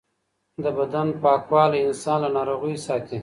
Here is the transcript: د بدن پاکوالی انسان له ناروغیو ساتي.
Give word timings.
د 0.63 0.65
بدن 0.77 1.07
پاکوالی 1.23 1.79
انسان 1.87 2.17
له 2.23 2.29
ناروغیو 2.37 2.83
ساتي. 2.87 3.17